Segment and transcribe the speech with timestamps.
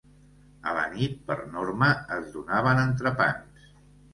[0.69, 3.71] A la nit per norma es donaven entrepans.